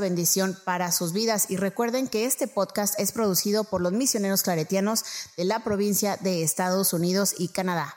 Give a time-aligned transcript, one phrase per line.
[0.00, 1.50] bendición para sus vidas.
[1.50, 5.04] Y recuerden que este podcast es producido por los misioneros claretianos
[5.36, 7.92] de la provincia de Estados Unidos y Canadá.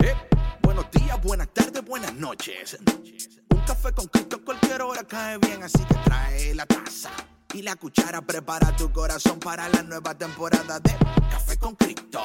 [0.00, 0.14] Eh,
[0.62, 2.78] buenos días, buenas tardes, buenas noches.
[3.50, 7.10] Un café con Cristo cualquier hora cae bien, así que trae la taza
[7.52, 8.22] y la cuchara.
[8.22, 10.96] Prepara tu corazón para la nueva temporada de
[11.30, 12.20] Café con Cristo.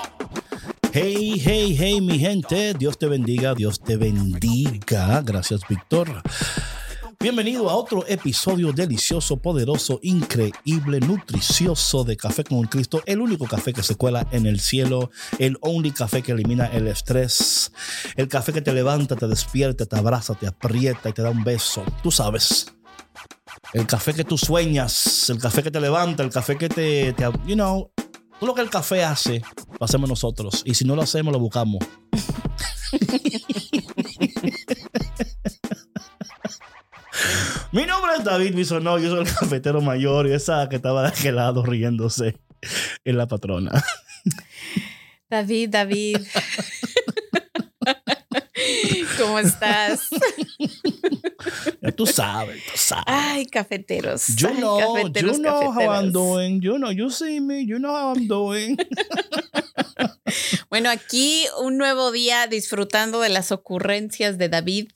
[0.93, 2.73] Hey, hey, hey, mi gente.
[2.75, 5.21] Dios te bendiga, Dios te bendiga.
[5.21, 6.21] Gracias, Víctor.
[7.23, 13.71] Bienvenido a otro episodio delicioso, poderoso, increíble, nutricioso de Café con Cristo, el único café
[13.71, 17.71] que se cuela en el cielo, el only café que elimina el estrés,
[18.17, 21.45] el café que te levanta, te despierta, te abraza, te aprieta y te da un
[21.45, 21.85] beso.
[22.03, 22.73] Tú sabes.
[23.71, 27.23] El café que tú sueñas, el café que te levanta, el café que te, te
[27.47, 27.89] you know,
[28.41, 29.41] lo que el café hace,
[29.79, 30.61] lo hacemos nosotros.
[30.65, 31.79] Y si no lo hacemos, lo buscamos.
[37.73, 41.07] Mi nombre es David Bisonó, yo soy el cafetero mayor y esa que estaba de
[41.07, 42.37] aquel lado riéndose
[43.03, 43.83] es la patrona.
[45.27, 46.17] David, David.
[49.17, 50.01] ¿Cómo estás?
[51.81, 53.05] Ya tú sabes, tú sabes.
[53.07, 54.27] Ay, cafeteros.
[54.35, 56.61] You Ay, know, cafeteros, you know how I'm doing.
[56.61, 58.77] You know, you see me, you know how I'm doing.
[60.69, 64.89] Bueno, aquí un nuevo día disfrutando de las ocurrencias de David.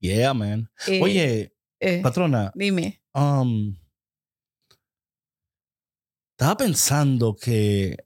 [0.00, 0.70] Yeah, man.
[0.86, 1.53] Eh, Oye,
[1.84, 3.00] eh, patrona, dime.
[3.14, 3.74] um,
[6.38, 7.96] estaba pensando que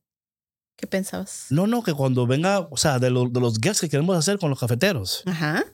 [0.76, 1.46] ¿Qué pensabas?
[1.50, 4.38] No, no, que cuando venga, o sea, de, lo- de los guests que queremos hacer
[4.38, 5.64] con los cafeteros, Ajá.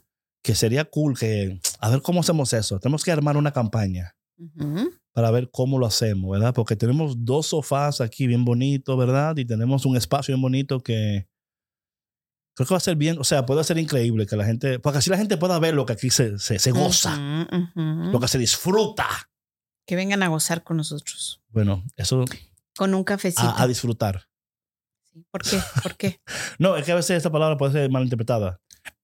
[0.42, 2.78] que sería cool que, a ver cómo hacemos eso.
[2.80, 4.16] Tenemos que armar una campaña
[5.12, 6.54] para ver cómo lo hacemos, ¿verdad?
[6.54, 9.36] Porque tenemos dos sofás aquí bien bonitos, ¿verdad?
[9.36, 11.28] Y tenemos un espacio bien bonito que
[12.54, 14.98] creo que va a ser bien, o sea, puede ser increíble que la gente, porque
[14.98, 17.16] así la gente pueda ver lo que aquí se, se, se goza,
[17.74, 19.06] lo que se disfruta.
[19.86, 21.42] Que vengan a gozar con nosotros.
[21.48, 22.24] Bueno, eso
[22.76, 23.42] Con un cafecito.
[23.42, 24.28] a, a disfrutar.
[25.30, 25.60] ¿Por qué?
[25.82, 26.20] ¿Por qué?
[26.58, 28.60] No, es que a veces esta palabra puede ser malinterpretada.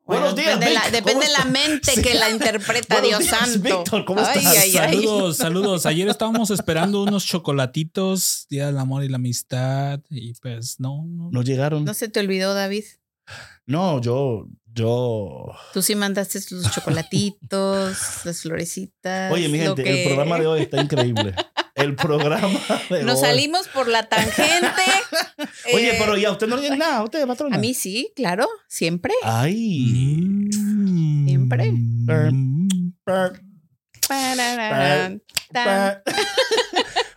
[0.07, 2.03] Buenos días, depende, la, Vic, depende ¿cómo de la mente Sí.
[2.03, 3.61] que la interpreta Buenos Dios días, santo.
[3.79, 4.57] Víctor, ¿cómo Ay, estás?
[4.57, 4.93] ay, ay.
[4.97, 5.87] Saludos, saludos.
[5.87, 11.31] Ayer estábamos esperando unos chocolatitos, Día del Amor y la Amistad, y pues no, no.
[11.31, 11.85] No llegaron.
[11.85, 12.85] ¿No se te olvidó, David?
[13.67, 15.47] No, yo, yo.
[15.73, 19.33] Tú sí mandaste los chocolatitos, las florecitas.
[19.33, 21.35] Oye, mi gente, que- el programa de hoy está increíble.
[21.77, 22.51] El programa
[22.91, 23.27] de Nos hoy.
[23.29, 24.83] salimos por la tangente.
[25.75, 27.57] Oye, Eh, pero ya usted no le nada, usted, patrona.
[27.57, 29.15] A mí sí, claro, siempre.
[29.23, 30.49] Ay.
[31.27, 31.73] Siempre.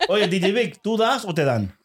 [0.08, 1.76] Oye, DJ Vic, ¿tú das o te dan?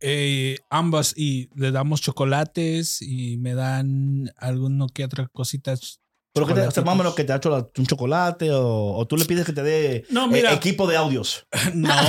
[0.00, 6.00] Eh, ambas, y le damos chocolates y me dan alguno que otra cositas.
[6.34, 6.84] ¿Pero que te, chocolatitos.
[6.84, 9.44] más o menos que te ha hecho la- un chocolate o, o tú le pides
[9.44, 11.46] que te dé No, eh, equipo de audios?
[11.74, 12.08] No, no,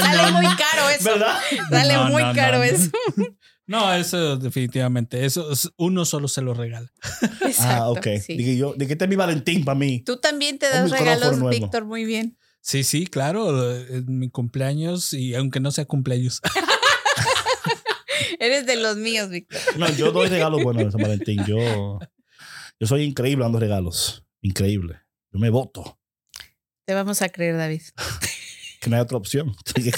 [0.00, 0.40] Sale no.
[0.40, 1.04] muy caro eso.
[1.04, 1.34] ¿Verdad?
[1.70, 2.64] Sale No, muy no, caro no.
[2.64, 2.90] eso.
[3.66, 5.24] No, eso definitivamente.
[5.24, 6.90] Eso es- uno solo se lo regala.
[7.40, 8.06] Exacto, ah, ok.
[8.24, 8.36] sí.
[8.36, 10.02] Dije yo, dije, este es mi Valentín para mí.
[10.04, 11.40] Tú también te das regalos.
[11.50, 12.36] Víctor, muy bien.
[12.62, 13.72] Sí, sí, claro.
[13.76, 16.40] En mi cumpleaños y aunque no sea cumpleaños.
[18.40, 19.60] Eres de los míos, Víctor.
[19.76, 21.44] No, yo doy regalos buenos de San Valentín.
[21.46, 21.98] Yo,
[22.80, 24.24] yo soy increíble dando regalos.
[24.40, 24.98] Increíble.
[25.32, 25.98] Yo me voto.
[26.86, 27.82] Te vamos a creer, David.
[28.80, 29.54] Que no hay otra opción.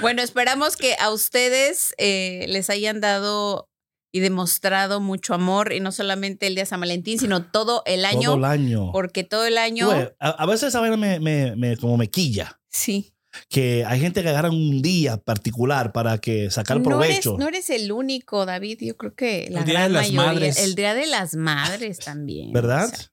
[0.00, 3.68] Bueno, esperamos que a ustedes eh, les hayan dado
[4.12, 8.04] y demostrado mucho amor, y no solamente el día de San Valentín, sino todo el
[8.04, 8.92] año, todo el año.
[8.92, 9.90] porque todo el año,
[10.20, 12.60] a, a veces esa vaina me, me, me- como me quilla.
[12.68, 13.12] sí.
[13.48, 17.36] Que hay gente que agarra un día particular para que sacar No eres, provecho.
[17.38, 18.78] no eres el único, David.
[18.80, 20.26] Yo creo que la El Día gran de las mayoría.
[20.32, 20.58] Madres.
[20.58, 22.52] El Día de las Madres también.
[22.52, 22.86] ¿Verdad?
[22.92, 23.08] o sea,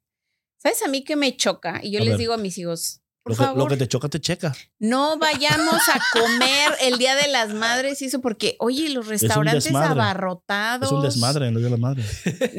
[0.57, 1.79] ¿Sabes a mí que me choca?
[1.83, 2.19] Y yo A les ver.
[2.19, 4.55] digo a mis hijos, por lo, que, favor, lo que te choca, te checa.
[4.79, 9.73] no vayamos a comer el Día de las Madres y eso, porque, oye, los restaurantes
[9.73, 10.87] abarrotados.
[10.89, 12.03] Es un desmadre en el Día de la Madre.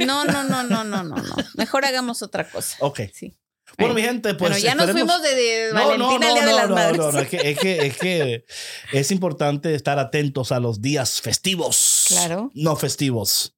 [0.07, 1.35] No, no, no, no, no, no, no.
[1.57, 2.77] Mejor hagamos otra cosa.
[2.81, 3.01] Ok.
[3.13, 3.37] Sí.
[3.79, 4.51] Bueno, mi gente, pues.
[4.51, 6.75] Bueno, ya nos esperemos- fuimos de, Valentina no, no, al Día de no, las no,
[6.75, 6.99] Madres.
[6.99, 8.45] no, no, es que, es que, es que
[8.93, 12.05] es importante estar atentos a los días festivos.
[12.09, 12.51] Claro.
[12.55, 13.55] No festivos.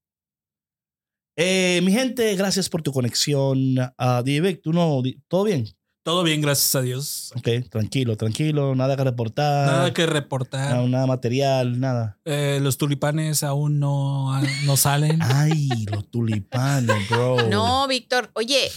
[1.37, 3.79] Eh, mi gente, gracias por tu conexión.
[3.79, 5.00] Uh, Vic, ¿tú no?
[5.29, 5.69] ¿Todo bien?
[6.03, 7.32] Todo bien, gracias a Dios.
[7.37, 9.67] Ok, tranquilo, tranquilo, nada que reportar.
[9.67, 10.75] Nada que reportar.
[10.75, 12.19] No, nada material, nada.
[12.25, 14.32] Eh, los tulipanes aún no,
[14.64, 15.21] no salen.
[15.23, 17.43] Ay, los tulipanes, bro.
[17.50, 18.71] No, Víctor, oye,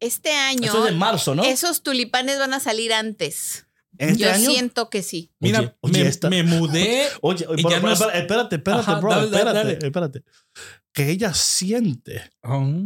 [0.00, 0.64] este año.
[0.68, 1.44] Eso es de marzo, ¿no?
[1.44, 3.66] Esos tulipanes van a salir antes.
[3.98, 4.50] ¿Este Yo año?
[4.50, 5.32] siento que sí.
[5.40, 7.08] Mira, Oye, oye, me, esta- me mudé.
[7.22, 9.86] Oye, oye, es- espérate, espérate, espérate, Ajá, bro, dale, dale, espérate, dale.
[9.86, 10.22] espérate.
[10.92, 12.30] Que ella siente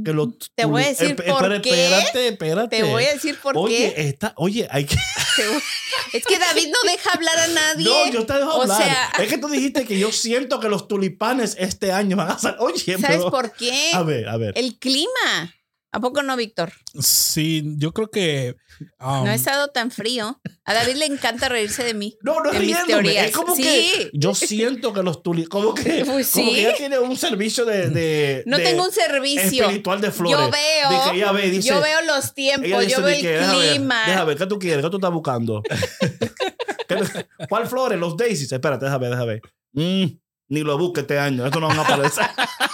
[0.04, 1.84] que los Te voy a decir Esp- por espérate, qué.
[1.84, 2.76] Espérate, espérate.
[2.76, 4.08] Te voy a decir por oye, qué.
[4.08, 4.96] Está, oye, hay que.
[6.12, 7.84] Es que David no deja hablar a nadie.
[7.84, 8.78] No, yo te dejo O hablar.
[8.82, 12.38] sea- es que tú dijiste que yo siento que los tulipanes este año van a
[12.38, 12.58] salir.
[12.60, 13.90] Oye, ¿Sabes pero- por qué?
[13.94, 14.54] A ver, a ver.
[14.56, 15.54] El clima.
[15.92, 16.72] ¿A poco no, Víctor?
[17.00, 18.54] sí, yo creo que.
[19.00, 20.40] um, No he estado tan frío.
[20.64, 22.16] A David le encanta reírse de mí.
[22.22, 22.86] No, no riéndome.
[22.86, 23.26] teorías.
[23.26, 23.62] Es como Sí.
[23.64, 25.48] que yo siento que los tulipanes.
[25.48, 26.54] Como que, Pues como sí.
[26.54, 27.88] que ella tiene un servicio de.
[27.90, 29.64] de- No de tengo un servicio.
[29.64, 30.38] Espiritual de flores.
[30.38, 30.90] Yo veo.
[31.04, 34.04] De que ella ve, dice, yo veo los tiempos, yo veo que, el clima.
[34.06, 34.84] Deja ver, ¿qué tú quieres?
[34.84, 35.62] ¿Qué tú estás buscando?
[36.88, 37.98] ¿Qué- ¿Cuál flores?
[37.98, 38.52] Los daisies.
[38.52, 39.42] Espérate, déjame ver, déjame ver.
[39.72, 41.44] Mm, ni lo busques este año.
[41.46, 42.26] Esto no van a aparecer.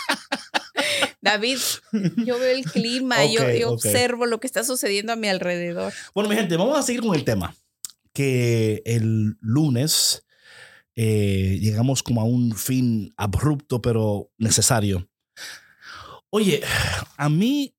[1.27, 1.59] David,
[2.25, 5.93] yo veo el clima, yo, Ok, yo observo lo que está sucediendo a mi alrededor.
[6.15, 7.53] bueno, mi gente, vamos a seguir con el tema.
[8.13, 10.25] Que el lunes
[10.95, 15.09] eh, llegamos como a un fin abrupto, pero necesario.
[16.31, 16.63] Oye,
[17.17, 17.75] a mí,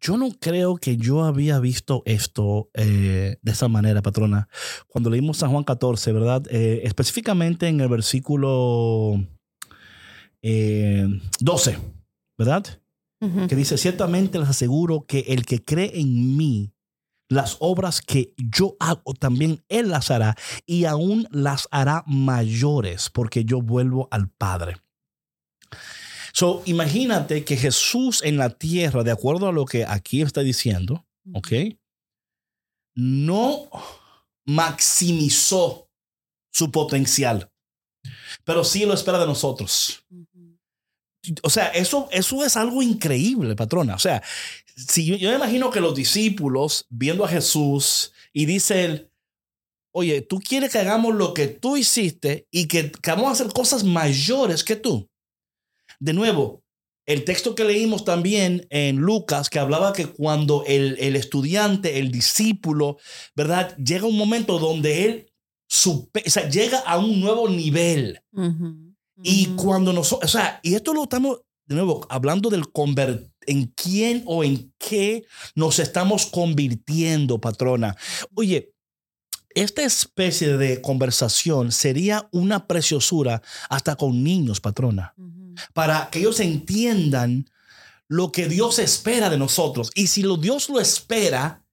[0.00, 4.48] yo no creo que yo había visto esto eh, de esa manera, patrona.
[4.88, 6.42] Cuando leímos San Juan 14, ¿verdad?
[6.50, 9.24] Eh, específicamente en el versículo
[10.42, 11.06] eh,
[11.38, 11.78] 12,
[12.38, 12.78] ¿verdad?
[13.48, 16.72] que dice, ciertamente les aseguro que el que cree en mí,
[17.28, 20.34] las obras que yo hago, también él las hará
[20.66, 24.78] y aún las hará mayores porque yo vuelvo al Padre.
[26.32, 31.06] So, imagínate que Jesús en la tierra, de acuerdo a lo que aquí está diciendo,
[31.32, 31.48] ¿ok?
[32.94, 33.70] No
[34.44, 35.88] maximizó
[36.50, 37.50] su potencial,
[38.44, 40.04] pero sí lo espera de nosotros.
[41.42, 43.94] O sea, eso, eso es algo increíble, patrona.
[43.94, 44.22] O sea,
[44.74, 49.10] si yo, me imagino que los discípulos viendo a Jesús y dice él,
[49.92, 53.84] oye, tú quieres que hagamos lo que tú hiciste y que, vamos a hacer cosas
[53.84, 55.08] mayores que tú.
[56.00, 56.64] De nuevo,
[57.06, 62.10] el texto que leímos también en Lucas, que hablaba que cuando el, el estudiante, el
[62.10, 62.96] discípulo,
[63.36, 63.76] ¿verdad?
[63.76, 65.32] Llega un momento donde él
[65.70, 68.20] supe- o sea, llega a un nuevo nivel.
[69.22, 73.66] Y cuando nosotros, o sea, y esto lo estamos, de nuevo, hablando del convertir, en
[73.66, 75.24] quién o en qué
[75.54, 77.96] nos estamos convirtiendo, patrona.
[78.34, 78.72] Oye,
[79.54, 85.14] esta especie de conversación sería una preciosura hasta con niños, patrona,
[85.74, 87.50] para que ellos entiendan
[88.08, 89.90] lo que Dios espera de nosotros.
[89.94, 91.64] Y si lo Dios lo espera,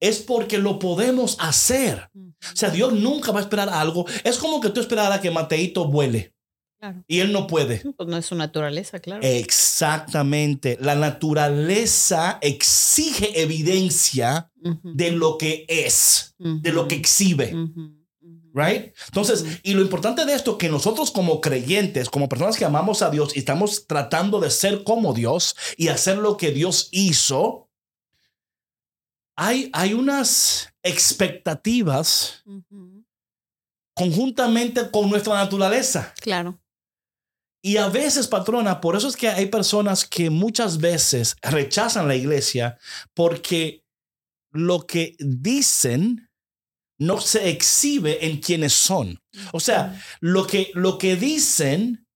[0.00, 2.10] es porque lo podemos hacer.
[2.14, 4.06] O sea, Dios nunca va a esperar algo.
[4.24, 6.35] Es como que tú esperaras que Mateito vuele
[6.78, 7.02] Claro.
[7.08, 7.82] y él no puede.
[7.96, 9.22] Pues no es su naturaleza, claro.
[9.22, 10.76] Exactamente.
[10.80, 14.50] La naturaleza exige evidencia
[14.82, 17.54] de lo que es, de lo que exhibe.
[18.52, 18.94] Right?
[19.08, 23.10] Entonces, y lo importante de esto, que nosotros como creyentes, como personas que amamos a
[23.10, 27.68] Dios y estamos tratando de ser como Dios y hacer lo que Dios hizo,
[29.36, 32.42] hay, hay unas expectativas
[33.94, 36.14] conjuntamente con nuestra naturaleza.
[36.20, 36.58] Claro.
[37.66, 42.14] Y a veces, patrona, por eso es que hay personas que muchas veces rechazan la
[42.14, 42.78] iglesia
[43.12, 43.84] porque
[44.52, 46.30] lo que dicen
[46.96, 49.20] no se exhibe en quienes son.
[49.52, 52.06] O sea, lo que, lo que dicen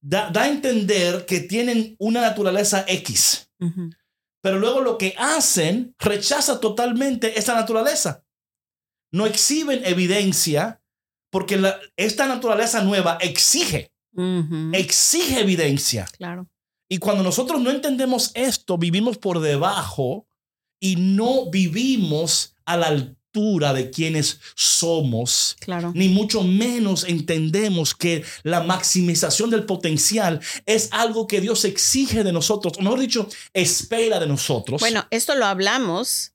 [0.00, 3.50] da, da a entender que tienen una naturaleza X,
[4.40, 8.24] pero luego lo que hacen rechaza totalmente esa naturaleza.
[9.12, 10.81] No exhiben evidencia
[11.32, 13.90] porque la- esta naturaleza nueva exige
[14.74, 16.06] exige evidencia.
[16.18, 16.46] Claro.
[16.88, 20.26] Y cuando nosotros no entendemos esto, vivimos por debajo
[20.78, 25.56] y no vivimos a la altura de quienes somos.
[25.60, 25.92] Claro.
[25.94, 32.32] Ni mucho menos entendemos que la maximización del potencial es algo que Dios exige de
[32.32, 34.80] nosotros, o mejor dicho, espera de nosotros.
[34.82, 36.31] Bueno, esto lo hablamos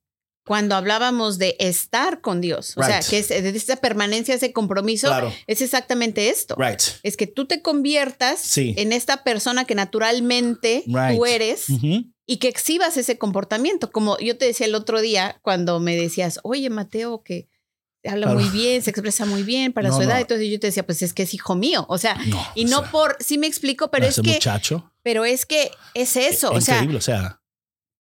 [0.48, 2.74] cuando hablábamos de estar con Dios.
[2.78, 5.32] O sea, que es, de esa permanencia, ese compromiso, Claro.
[5.46, 6.56] es exactamente esto.
[6.58, 6.80] right.
[7.04, 8.74] Es que tú te conviertas Sí.
[8.78, 11.18] en esta persona que naturalmente Right.
[11.18, 11.66] tú eres
[12.26, 13.92] y que exhibas ese comportamiento.
[13.92, 17.48] Como yo te decía el otro día cuando me decías, oye, Mateo, que
[18.06, 18.40] habla Claro.
[18.40, 20.16] muy bien, se expresa muy bien para No, su edad.
[20.16, 20.22] no.
[20.22, 21.86] Entonces yo te decía, pues es que es hijo mío.
[21.90, 24.94] O sea, No, y o no sea, por, sí me explico, pero es que, muchacho.
[25.04, 26.52] Pero es que es eso.
[26.54, 27.42] Es o sea, o sea,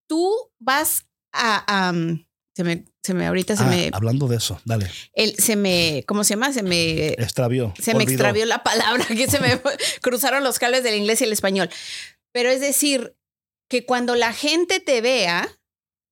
[0.07, 1.87] tú vas a.
[1.87, 2.23] a, um,
[2.57, 3.91] se me, se me ahorita se ah, me.
[3.93, 6.03] hablando de eso, dale, El, se me.
[6.07, 6.51] ¿Cómo se llama?
[6.51, 7.09] Se me.
[7.09, 7.71] extravió.
[7.79, 9.61] Se me extravió la palabra, que se me
[10.01, 11.69] cruzaron los cables del inglés y el español.
[12.31, 13.15] Pero es decir,
[13.69, 15.47] que cuando la gente te vea,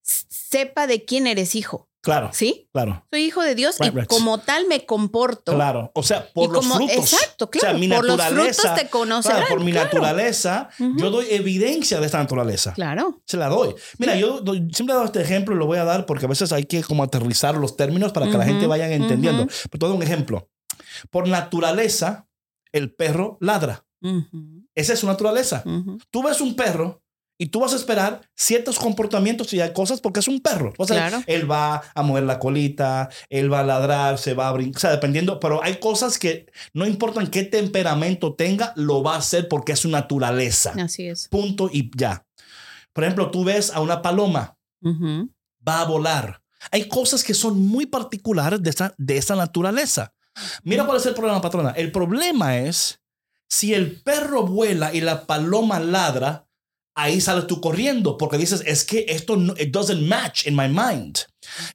[0.04, 2.70] sepa de quién eres hijo, Claro, ¿sí?
[2.72, 4.08] claro, Soy hijo de Dios Right, y right.
[4.08, 5.54] como tal me comporto.
[5.56, 5.92] claro.
[5.94, 6.96] O sea, por los como, frutos.
[7.14, 7.80] Exacto, O sea, claro.
[7.80, 9.38] mi por los frutos naturaleza, te conocerán.
[9.40, 9.86] Claro, por mi claro.
[9.88, 12.74] naturaleza, yo doy evidencia de esta naturaleza.
[12.74, 13.22] Claro.
[13.26, 13.74] Se la doy.
[13.98, 16.30] Mira, yo doy- siempre he dado este ejemplo y lo voy a dar porque a
[16.30, 19.44] veces hay que como aterrizar los términos para que la gente vaya entendiendo.
[19.44, 19.52] ujú.
[19.72, 20.50] Pero te doy un ejemplo.
[21.10, 22.28] Por naturaleza,
[22.72, 23.84] el perro ladra.
[24.76, 25.64] Esa es su naturaleza.
[26.12, 27.02] Tú ves un perro
[27.38, 30.74] y tú vas a esperar ciertos comportamientos y hay cosas porque es un perro.
[30.78, 31.24] O sea, Claro.
[31.28, 34.80] él va a mover la colita, él va a ladrar, se va a brincar, o
[34.80, 39.48] sea, dependiendo, pero hay cosas que no importan qué temperamento tenga, lo va a hacer
[39.50, 40.74] porque es su naturaleza.
[40.80, 41.28] Así es.
[41.28, 42.26] Punto y ya.
[42.94, 44.58] Por ejemplo, tú ves a una paloma,
[45.68, 46.42] va a volar.
[46.72, 50.14] Hay cosas que son muy particulares de esa, de esa naturaleza.
[50.64, 51.72] Mira cuál es el problema, patrona.
[51.72, 53.02] El problema es
[53.48, 56.48] si el perro vuela y la paloma ladra,
[56.96, 60.68] ahí sales tú corriendo porque dices, es que esto no, it doesn't match in my
[60.68, 61.20] mind.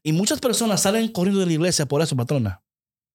[0.02, 2.62] Y muchas personas salen corriendo de la iglesia por eso, patrona.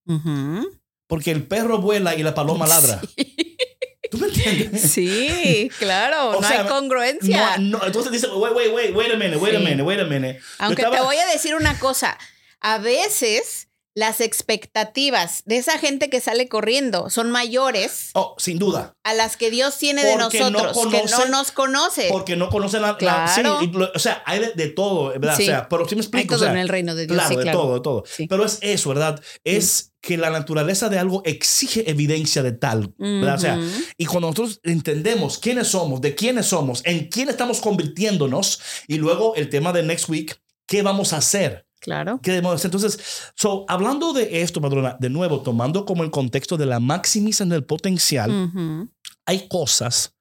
[0.07, 0.69] Ujú.
[1.07, 3.01] Porque el perro vuela y la paloma ladra.
[4.11, 4.91] ¿Tú me entiendes?
[4.91, 7.57] Sí, claro, O no sea, hay congruencia.
[7.57, 9.63] No, no, entonces dice, wait, wait, wait, wait a minute, wait a Sí.
[9.65, 10.39] minute, wait a minute.
[10.59, 12.17] Aunque te voy a decir una cosa,
[12.61, 13.64] a veces
[13.95, 18.93] las expectativas de esa gente que sale corriendo son mayores Oh, sin duda.
[19.03, 22.07] a las que Dios tiene de Porque no nosotros, que no nos conoce.
[22.11, 22.89] Porque no conocen la...
[22.91, 23.59] la- Claro.
[23.61, 25.37] sí, y lo- o sea, hay de, de todo, ¿verdad?
[25.37, 25.43] Sí.
[25.43, 26.35] O sea, pero sí me Hay explico.
[26.35, 27.59] o todo sea, en el reino de Dios, Claro, sí, de claro.
[27.59, 28.03] todo, de todo.
[28.05, 28.27] Sí.
[28.27, 29.21] Pero es eso, ¿verdad?
[29.45, 33.35] Es que la naturaleza de algo exige evidencia de tal, ¿verdad?
[33.35, 33.59] O sea,
[33.97, 39.35] y cuando nosotros entendemos quiénes somos, de quiénes somos, en quién estamos convirtiéndonos, y luego
[39.35, 41.64] el tema de next week, ¿qué vamos a hacer?
[41.85, 42.19] Claro.
[42.23, 42.99] Entonces,
[43.35, 47.63] so, hablando de esto, padrona, de nuevo, tomando como el contexto de la maximización del
[47.63, 48.89] potencial, Ujú.
[49.25, 50.15] hay cosas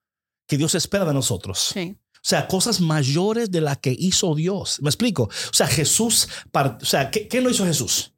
[0.47, 1.71] que Dios espera de nosotros.
[1.73, 1.97] Sí.
[2.13, 4.79] O sea, cosas mayores de las que hizo Dios.
[4.81, 5.23] ¿Me explico?
[5.23, 8.11] O sea, Jesús, o sea, ¿qué, qué no hizo Jesús?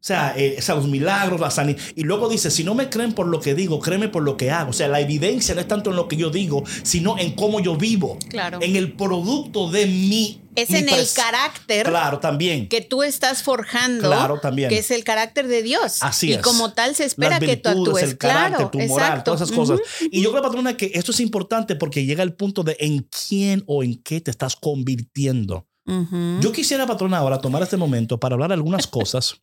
[0.00, 1.78] O sea, eh, o sea, los milagros, la sanidad.
[1.94, 4.50] Y luego dice, si no me creen por lo que digo, créeme por lo que
[4.50, 4.70] hago.
[4.70, 7.60] O sea, la evidencia no es tanto en lo que yo digo, sino en cómo
[7.60, 8.18] yo vivo.
[8.30, 8.60] Claro.
[8.62, 10.40] En el producto de mi...
[10.62, 12.68] Es en el carácter Claro, también.
[12.68, 14.68] que tú estás forjando, Claro, también.
[14.68, 15.98] que es el carácter de Dios.
[16.02, 16.42] Así y es.
[16.42, 18.02] como tal se espera Las que tú actúes.
[18.02, 19.24] el carácter, claro, tu moral, exacto.
[19.24, 19.80] todas esas cosas.
[19.80, 20.08] Ujú.
[20.10, 23.62] Y yo creo, patrona, que esto es importante porque llega el punto de en quién
[23.66, 25.66] o en qué te estás convirtiendo.
[25.86, 26.40] Ujú.
[26.40, 29.40] Yo quisiera, patrona, ahora tomar este momento para hablar de algunas cosas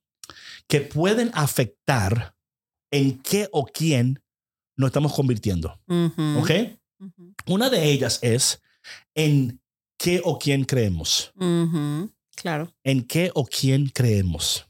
[0.68, 2.36] que pueden afectar
[2.92, 4.22] en qué o quién
[4.78, 5.80] nos estamos convirtiendo.
[5.88, 6.40] Ujú.
[6.40, 6.52] ¿Ok?
[7.00, 7.34] Ujú.
[7.48, 8.62] Una de ellas es
[9.16, 9.60] en
[9.98, 11.32] qué o quién creemos.
[11.36, 12.12] Ujú.
[12.36, 12.74] Claro.
[12.84, 14.68] En qué o quién creemos.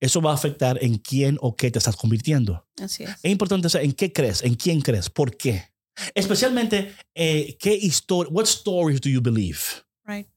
[0.00, 2.66] Eso va a afectar en quién o qué te estás convirtiendo.
[2.80, 3.10] Así es.
[3.22, 5.72] Es importante saber en qué crees, en quién crees, por qué.
[6.14, 9.60] Especialmente, eh, qué historia, what stories do you believe?
[10.04, 10.28] Right.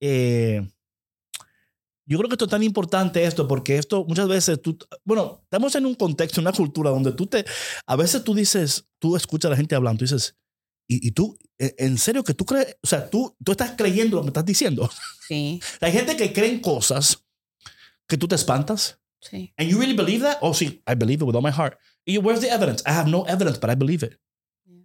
[0.00, 0.68] Eh,
[2.06, 5.74] yo creo que esto es tan importante esto porque esto muchas veces tú, bueno, estamos
[5.76, 7.44] en un contexto, en una cultura donde tú te,
[7.86, 10.36] a veces tú dices, tú escuchas a la gente hablando, tú dices,
[10.92, 14.16] y, y tú, ¿en en serio que tú crees, o sea, tú, tú estás creyendo
[14.16, 14.90] lo que estás diciendo?
[15.28, 17.24] Sí, Hay gente que cree en cosas
[18.08, 18.98] que tú te espantas.
[19.20, 19.52] sí.
[19.56, 20.38] And you really believe that?
[20.40, 21.78] Oh, sí, I believe it with all my heart.
[22.04, 22.82] Y yo, where's the evidence?
[22.84, 24.18] I have no evidence, but I believe it.
[24.66, 24.82] Yeah.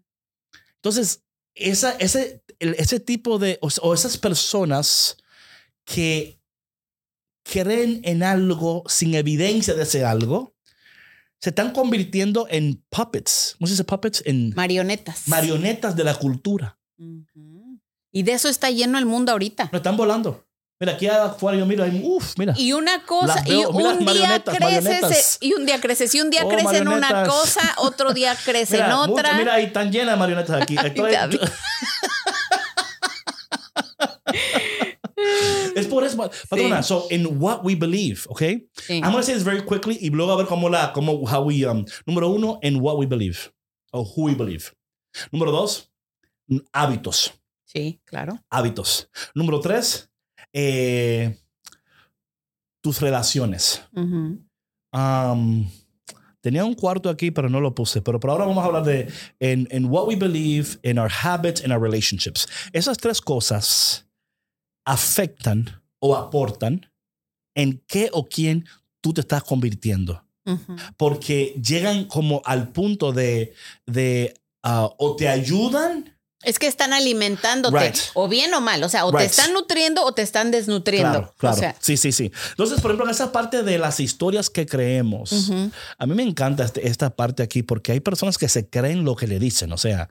[0.84, 1.24] Entonces,
[1.56, 5.18] esa, ese, ese tipo de, o, o esas personas
[5.86, 6.40] que
[7.44, 10.55] creen en algo sin evidencia de ese algo,
[11.46, 13.54] se están convirtiendo en puppets.
[13.60, 14.24] ¿Cómo se dice puppets?
[14.26, 15.28] En Marionetas.
[15.28, 16.80] marionetas de la cultura.
[18.12, 19.70] Y de eso está lleno el mundo ahorita.
[19.72, 20.44] No están volando.
[20.80, 22.56] Mira, aquí afuera yo miro, hay- uf, mira.
[22.58, 26.50] Y una cosa, y un día creces, y un día creces, y un día Oh,
[26.50, 29.38] crece en una cosa, otro día crece Mira, en mucho- otra.
[29.38, 30.76] mira, ahí están llenas de marionetas aquí.
[30.76, 31.40] Estoy- David.
[35.76, 36.18] Es por eso,
[36.50, 36.82] patrona.
[36.82, 36.88] Sí.
[36.88, 38.68] So, in what we believe, okay?
[38.78, 38.96] Sí.
[39.04, 41.44] I'm going to say this very quickly y luego a ver cómo la, cómo, how
[41.44, 43.52] we, um, número uno, in what we believe,
[43.92, 44.72] o who we believe.
[45.32, 45.92] Número dos,
[46.74, 47.32] hábitos,
[47.66, 48.40] Sí, claro.
[48.50, 49.10] hábitos.
[49.36, 50.10] Número tres,
[50.54, 51.38] eh,
[52.82, 53.82] tus relaciones.
[54.94, 55.70] Um,
[56.42, 58.02] tenía un cuarto aquí, pero no lo puse.
[58.02, 61.72] Pero por ahora vamos a hablar de en what we believe, in our habits, in
[61.72, 62.48] our relationships.
[62.72, 64.05] Esas tres cosas
[64.86, 66.92] afectan o aportan
[67.56, 68.66] en qué o quién
[69.02, 70.24] tú te estás convirtiendo.
[70.96, 73.56] Porque llegan como al punto de,
[73.88, 76.15] de ah, o te ayudan
[76.46, 77.98] Es que están alimentándote, Right.
[78.14, 78.84] o bien o mal.
[78.84, 81.12] O sea, o te están nutriendo o te están desnutriendo.
[81.12, 81.56] Claro, claro.
[81.56, 82.32] O sea, sí, sí, sí.
[82.52, 85.52] Entonces, por ejemplo, en esa parte de las historias que creemos,
[85.98, 89.16] a mí me encanta este- esta parte aquí porque hay personas que se creen lo
[89.16, 89.72] que le dicen.
[89.72, 90.10] O sea,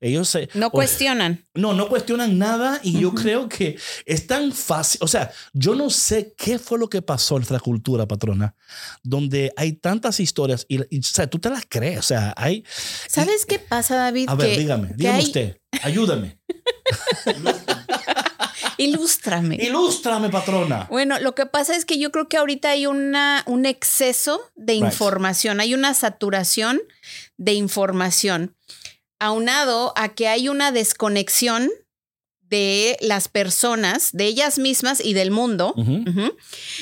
[0.00, 0.48] ellos se.
[0.54, 1.44] no o- cuestionan.
[1.54, 3.76] No, no cuestionan nada y yo creo que
[4.06, 5.00] es tan fácil.
[5.02, 8.54] O sea, yo no sé qué fue lo que pasó en nuestra cultura, patrona,
[9.02, 11.98] donde hay tantas historias y, y, o sea, tú te las crees.
[11.98, 12.64] O sea, hay.
[13.08, 14.28] ¿Sabes qué pasa, David?
[14.28, 15.56] A ver, Que- dígame, que dígame hay- usted.
[15.82, 16.38] Ayúdame.
[18.76, 19.56] Ilústrame.
[19.60, 20.86] Ilústrame, patrona.
[20.90, 24.74] Bueno, lo que pasa es que yo creo que ahorita hay una, un exceso de
[24.74, 24.84] Right.
[24.86, 26.80] información, hay una saturación
[27.36, 28.56] de información,
[29.20, 31.70] aunado a que hay una desconexión
[32.40, 35.74] de las personas, de ellas mismas y del mundo.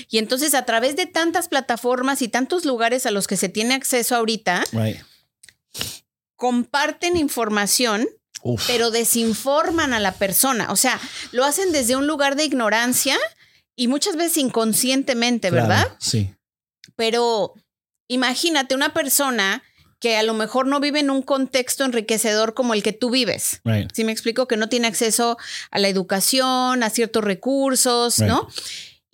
[0.08, 3.74] Y entonces a través de tantas plataformas y tantos lugares a los que se tiene
[3.74, 4.98] acceso ahorita, Right.
[6.36, 8.08] comparten información
[8.42, 8.64] Uf.
[8.66, 10.70] pero desinforman a la persona.
[10.70, 13.16] O sea, lo hacen desde un lugar de ignorancia
[13.76, 15.96] y muchas veces inconscientemente, Claro, ¿verdad?
[15.98, 16.34] Sí.
[16.96, 17.54] Pero
[18.08, 19.62] imagínate una persona
[19.98, 23.60] que a lo mejor no vive en un contexto enriquecedor como el que tú vives.
[23.64, 23.88] Right.
[23.94, 25.38] Si me explico que no tiene acceso
[25.70, 28.28] a la educación, a ciertos recursos, Right.
[28.28, 28.48] ¿no?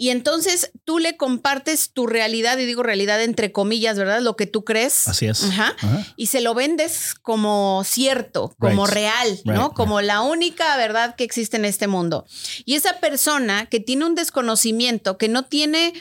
[0.00, 4.20] Y entonces tú le compartes tu realidad, y digo realidad entre comillas, ¿verdad?
[4.20, 5.08] Lo que tú crees.
[5.08, 5.42] Así es.
[5.42, 6.06] Ajá Ajá.
[6.16, 8.94] y se lo vendes como cierto, como Right.
[8.94, 9.64] real, ¿no?
[9.66, 12.26] Right, Como la única verdad que existe en este mundo.
[12.64, 15.92] Y esa persona que tiene un desconocimiento, que no tiene,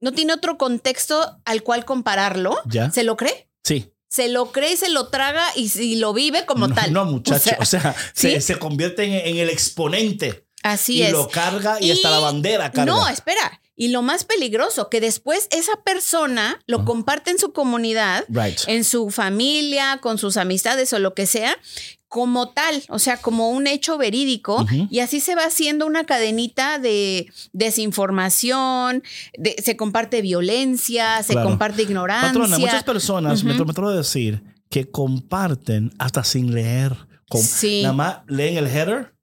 [0.00, 2.90] no tiene otro contexto al cual compararlo, Ya.
[2.90, 3.50] se lo cree.
[3.62, 3.90] Sí.
[4.08, 6.92] Se lo cree y se lo traga y, y lo vive como no, tal.
[6.94, 7.50] No, muchacho.
[7.58, 8.30] O sea, ¿sí?
[8.30, 10.43] se, se convierte en, en el exponente.
[10.64, 11.12] Así y es.
[11.12, 12.92] lo carga y, hasta la bandera carga.
[12.92, 13.60] No, espera.
[13.76, 18.58] Y lo más peligroso, que después esa persona lo comparte en su comunidad, Right.
[18.68, 21.56] en su familia, con sus amistades o lo que sea,
[22.06, 26.78] como tal, o sea, como un hecho verídico, y así se va haciendo una cadenita
[26.78, 29.02] de desinformación,
[29.36, 31.48] de- se comparte violencia, se Claro.
[31.48, 32.28] comparte ignorancia.
[32.28, 33.64] Patrona, muchas personas, me, Ujú.
[33.64, 36.96] me atrevo a decir, que comparten hasta sin leer.
[37.28, 37.82] Com- Sí.
[37.82, 39.13] Nada más leen el header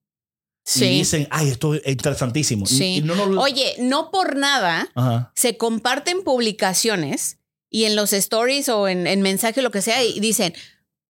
[0.64, 0.86] Sí.
[0.86, 2.66] y dicen, ay, esto es interesantísimo.
[2.68, 2.98] Sí.
[2.98, 5.32] Y no Oye, no por nada Ajá.
[5.36, 7.38] se comparten publicaciones
[7.70, 10.54] y en los stories o en, en mensaje, lo que sea, y dicen,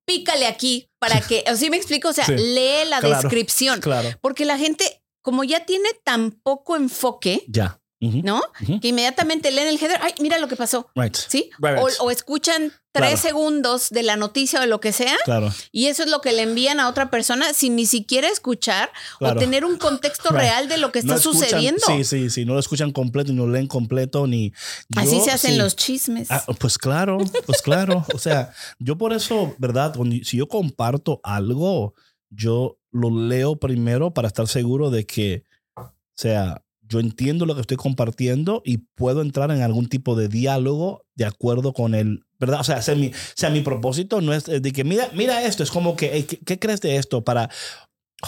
[0.05, 2.33] pícale aquí para que, o sí me explico, o sea, Sí.
[2.37, 3.81] lee la Claro, descripción.
[3.81, 4.09] Claro.
[4.21, 7.80] Porque la gente, como ya tiene tan poco enfoque, Ya.
[8.01, 8.41] ¿No?
[8.81, 11.15] Que inmediatamente leen el header, ay, mira lo que pasó, Right.
[11.15, 11.51] ¿sí?
[11.59, 11.93] Right, right.
[11.99, 13.17] O, o escuchan tres Claro.
[13.17, 15.49] segundos de la noticia o de lo que sea, Claro.
[15.71, 19.37] y eso es lo que le envían a otra persona sin ni siquiera escuchar Claro.
[19.37, 20.39] o tener un contexto Right.
[20.41, 21.81] real de lo que está No escuchan- sucediendo.
[21.85, 22.43] Sí, sí, sí.
[22.43, 24.51] No lo escuchan completo y no leen completo ni.
[24.97, 25.57] Así se hacen sí.
[25.57, 26.29] los chismes.
[26.31, 28.03] Ah, pues claro, pues claro.
[28.13, 29.93] O sea, yo por eso, ¿verdad?
[29.95, 31.93] Cuando- si yo comparto algo,
[32.29, 35.43] yo lo leo primero para estar seguro de que,
[35.77, 36.61] o sea,
[36.91, 41.25] yo entiendo lo que estoy compartiendo y puedo entrar en algún tipo de diálogo de
[41.25, 42.59] acuerdo con el, ¿verdad?
[42.59, 45.63] O sea, es mi, o sea, mi propósito no es de que, mira, mira esto,
[45.63, 47.23] es como que, hey, ¿qué, qué crees de esto?
[47.23, 47.49] Para,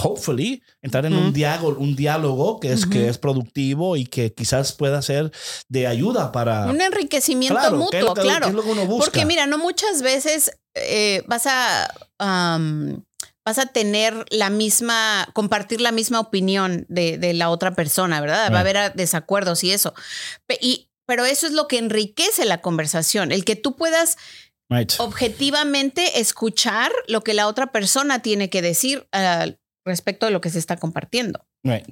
[0.02, 1.34] hopefully, entrar en un, Ujú.
[1.34, 5.32] diálogo, un diálogo que es, que es productivo y que quizás pueda ser
[5.68, 6.66] de ayuda para...
[6.72, 8.46] un enriquecimiento Claro, ¿qué es lo mutuo, que- claro.
[8.46, 9.06] qué es lo que uno busca?
[9.12, 11.94] Porque mira, no muchas veces eh, vas a
[13.46, 18.52] vas a tener la misma, compartir la misma opinión de, de la otra persona, ¿verdad?
[18.52, 19.94] Va a haber ah, desacuerdos y eso.
[20.62, 24.18] Y, pero eso es lo que enriquece la conversación, el que tú puedas
[24.70, 24.94] Right.
[24.98, 30.50] objetivamente escuchar lo que la otra persona tiene que decir al respecto de lo que
[30.50, 31.46] se está compartiendo.
[31.64, 31.86] Right.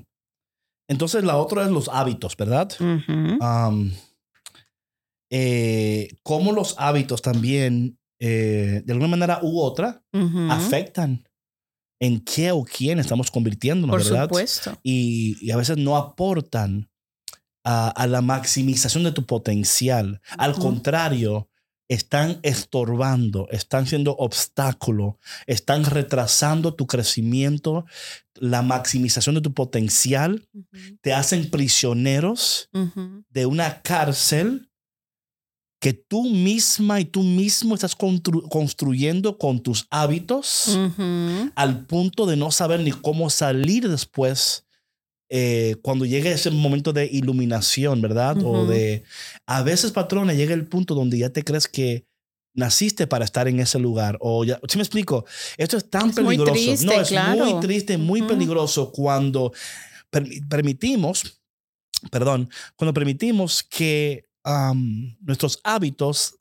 [0.87, 2.71] Entonces la otra es los hábitos, ¿verdad?
[2.79, 3.91] Um,
[5.29, 10.01] eh, cómo los hábitos también, eh, de alguna manera u otra,
[10.49, 11.27] afectan
[12.01, 14.23] en qué o quién estamos convirtiéndonos, Por ¿verdad?
[14.23, 14.77] supuesto.
[14.83, 16.89] Y, y a veces no aportan
[17.63, 20.19] a, a la maximización de tu potencial.
[20.37, 21.47] Al contrario,
[21.87, 27.85] están estorbando, están siendo obstáculo, están retrasando tu crecimiento,
[28.33, 30.47] la maximización de tu potencial,
[31.01, 32.69] te hacen prisioneros
[33.29, 34.70] de una cárcel
[35.81, 40.77] que tú misma y tú mismo estás constru- construyendo con tus hábitos
[41.55, 44.63] al punto de no saber ni cómo salir después
[45.33, 48.37] eh, cuando llegue ese momento de iluminación, ¿verdad?
[48.43, 49.03] O de,
[49.47, 52.05] a veces, patrona, llega el punto donde ya te crees que
[52.53, 54.17] naciste para estar en ese lugar.
[54.19, 55.25] O ya, ¿sí me explico?
[55.57, 56.53] Esto es tan Es muy peligroso.
[56.53, 57.45] triste, no, es claro.
[57.45, 59.51] muy triste, muy peligroso cuando
[60.11, 61.41] permi- permitimos,
[62.11, 64.25] perdón, cuando permitimos que
[65.21, 66.39] nuestros hábitos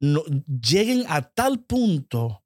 [0.00, 2.44] no- lleguen a tal punto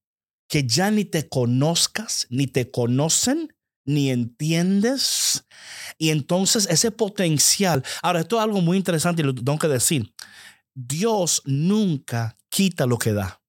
[0.49, 3.55] que ya ni te conozcas, ni te conocen,
[3.87, 5.45] ni entiendes.
[5.99, 10.15] Y entonces ese potencial, ahora esto es algo muy interesante y lo tengo que decir,
[10.75, 13.43] Dios nunca quita lo que da.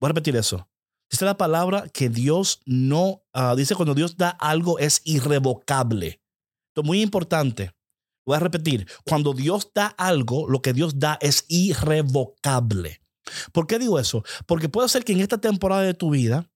[0.00, 0.68] Voy a repetir eso.
[1.10, 6.20] Dice la palabra que Dios no, ah, dice cuando Dios da algo es irrevocable.
[6.70, 7.72] Esto es muy importante.
[8.28, 13.00] Voy a repetir, cuando Dios da algo, lo que Dios da es irrevocable.
[13.52, 14.22] ¿Por qué digo eso?
[14.44, 16.46] Porque puede ser que en esta temporada de tu vida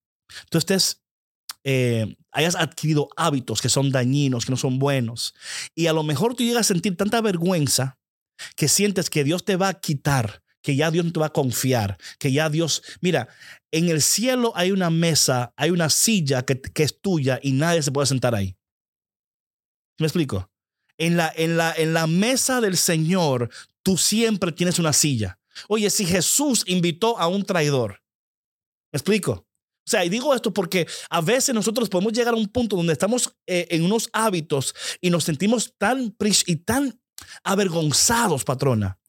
[0.51, 1.03] tú estés,
[1.65, 5.35] eh, hayas adquirido hábitos que son dañinos, que no son buenos.
[5.75, 7.99] Y a lo mejor tú llegas a sentir tanta vergüenza
[8.55, 11.33] que sientes que Dios te va a quitar, que ya Dios no te va a
[11.33, 13.29] confiar, que ya Dios, mira,
[13.71, 17.83] en el cielo hay una mesa, hay una silla que, que es tuya y nadie
[17.83, 18.59] se puede sentar ahí.
[19.99, 20.52] ¿Me explico?
[21.03, 23.51] En la, en, la, en la mesa del Señor,
[23.83, 25.37] tú siempre tienes una silla.
[25.67, 28.01] Oye, si Jesús invitó a un traidor,
[28.93, 29.33] ¿me explico?
[29.33, 32.93] O sea, y digo esto porque a veces nosotros podemos llegar a un punto donde
[32.93, 36.15] estamos eh, en unos hábitos y nos sentimos tan
[36.47, 37.01] y tan
[37.43, 39.01] avergonzados, patrona,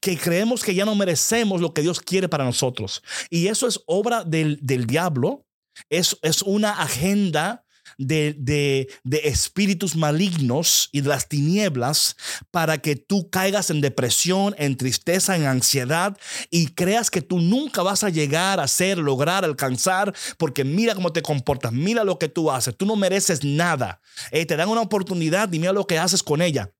[0.00, 3.02] que creemos que ya no merecemos lo que Dios quiere para nosotros.
[3.30, 5.44] Y eso es obra del, del diablo,
[5.90, 7.64] es, es una agenda
[8.06, 8.88] de,
[9.22, 12.16] espíritus malignos y de las tinieblas
[12.50, 16.16] para que tú caigas en depresión, en tristeza, en ansiedad
[16.50, 21.12] y creas que tú nunca vas a llegar a ser, lograr, alcanzar, porque mira cómo
[21.12, 24.00] te comportas, mira lo que tú haces, tú no mereces nada.
[24.30, 26.72] Eh, te dan una oportunidad y mira lo que haces con ella.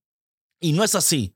[0.60, 1.34] Y no es así.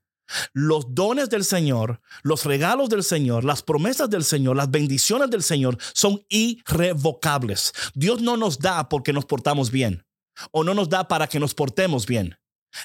[0.53, 5.43] Los dones del Señor, los regalos del Señor, las promesas del Señor, las bendiciones del
[5.43, 7.73] Señor son irrevocables.
[7.93, 10.05] Dios no nos da porque nos portamos bien
[10.51, 12.37] o no nos da para que nos portemos bien.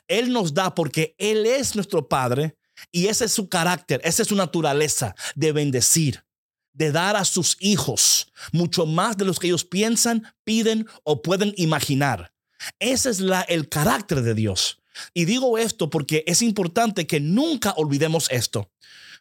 [0.09, 2.57] Él nos da porque Él es nuestro Padre
[2.91, 6.25] y ese es su carácter, esa es su naturaleza de bendecir,
[6.73, 11.53] de dar a sus hijos mucho más de los que ellos piensan, piden o pueden
[11.57, 12.33] imaginar.
[12.79, 14.82] Ese es la, el carácter de Dios.
[15.15, 18.71] Y digo esto porque es importante que nunca olvidemos esto.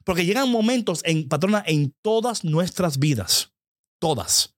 [0.04, 3.54] Porque llegan momentos en, patrona, en todas nuestras vidas.
[4.00, 4.56] Todas.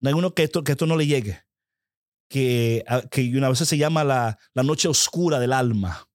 [0.00, 1.44] No hay uno que esto, que esto no le llegue.
[2.28, 6.08] Que, que una vez se llama la, la noche oscura del alma.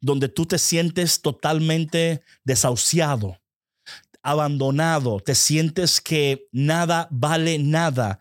[0.00, 3.40] Donde tú te sientes totalmente desahuciado
[4.22, 8.20] abandonado, te sientes que nada vale nada.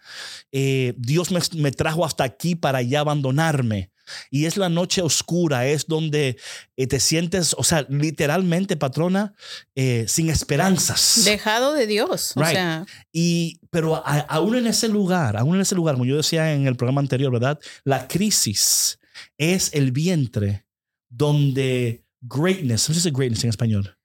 [0.51, 3.91] Eh, Dios me, me, trajo hasta aquí para ya abandonarme.
[4.29, 6.37] Y es la noche oscura, es donde
[6.77, 9.33] eh, te sientes, o sea, literalmente, patrona,
[9.75, 11.21] eh, sin esperanzas.
[11.25, 12.33] Dejado de Dios.
[12.35, 12.85] O sea.
[13.11, 16.75] Y, pero aún en ese lugar, aún en ese lugar, como yo decía en el
[16.75, 17.59] programa anterior, ¿verdad?
[17.83, 18.99] La crisis
[19.37, 20.65] es el vientre
[21.09, 23.97] donde greatness, ¿cómo se dice greatness en español?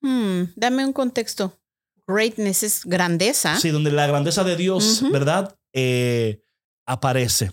[0.00, 1.58] Hmm, dame un contexto.
[2.06, 3.58] Greatness es grandeza.
[3.58, 5.56] Sí, donde la grandeza de Dios, ¿verdad?
[5.72, 6.42] Eh,
[6.86, 7.52] aparece.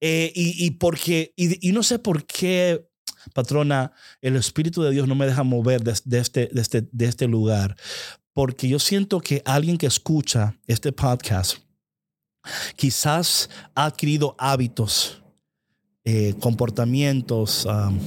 [0.00, 2.88] Eh, y, porque, y, no sé por qué,
[3.34, 7.26] patrona, el Espíritu de Dios no me deja mover de, este, de, este, de este
[7.26, 7.76] lugar,
[8.32, 11.58] porque yo siento que alguien que escucha este podcast
[12.76, 15.22] quizás ha adquirido hábitos,
[16.04, 17.64] eh, comportamientos.
[17.66, 17.98] Um,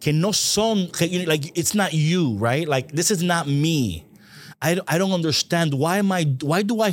[0.00, 0.90] que no son,
[1.26, 2.68] like, it's not you, right?
[2.68, 4.04] Like, this is not me.
[4.60, 5.74] I, I don't understand.
[5.74, 6.10] Why am
[6.42, 6.92] why do I,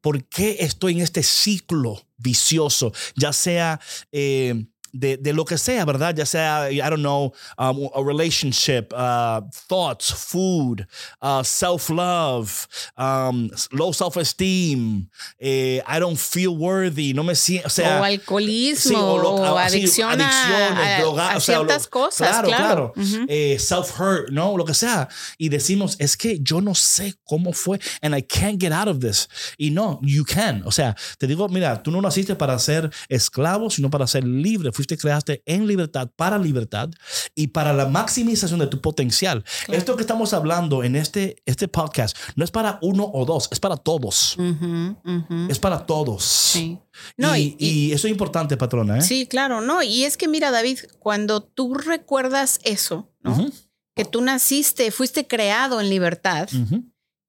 [0.00, 2.92] por qué estoy en este ciclo vicioso?
[3.16, 3.80] Ya sea,
[4.12, 6.14] eh, de, de, lo que sea, ¿verdad?
[6.14, 10.86] Ya sea, I don't know, um, a relationship, uh, thoughts, food,
[11.20, 18.00] uh, self-love, um, low self-esteem, eh, I don't feel worthy, no me siento, o sea...
[18.00, 21.90] O alcoholismo, sí, o, lo, o adicción adicciones, a, droga, a, ciertas o sea, lo,
[21.90, 22.48] cosas, claro.
[22.48, 22.92] Claro, claro.
[22.96, 23.26] Uh -huh.
[23.28, 24.56] eh, self-hurt, ¿no?
[24.56, 25.08] Lo que sea.
[25.38, 28.98] Y decimos, es que yo no sé cómo fue, and I can't get out of
[29.00, 29.28] this.
[29.58, 30.62] Y no, you can.
[30.64, 34.72] O sea, te digo, mira, tú no naciste para ser esclavo, sino para ser libre.
[34.76, 36.90] Fuiste te creaste en libertad, para libertad
[37.34, 39.42] y para la maximización de tu potencial.
[39.64, 39.78] Claro.
[39.78, 43.58] Esto que estamos hablando en este, este podcast no es para uno o dos, es
[43.58, 44.36] para todos.
[44.36, 45.50] Uh -huh, uh -huh.
[45.50, 46.22] Es para todos.
[46.24, 46.78] Sí.
[47.16, 48.98] No, y, y, y, eso es importante, patrona.
[48.98, 49.02] ¿eh?
[49.02, 49.82] Sí, claro, no.
[49.82, 53.32] Y es que mira, David, cuando tú recuerdas eso, ¿no?
[53.32, 53.52] Uh -huh.
[53.94, 56.50] Que tú naciste, fuiste creado en libertad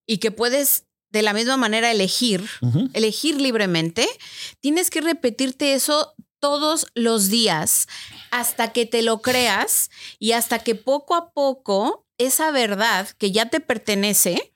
[0.05, 2.43] y que puedes de la misma manera elegir,
[2.91, 4.05] elegir libremente,
[4.59, 7.87] tienes que repetirte eso todos los días
[8.31, 13.49] hasta que te lo creas y hasta que poco a poco esa verdad que ya
[13.49, 14.53] te pertenece